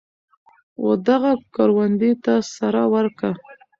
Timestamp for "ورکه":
2.93-3.29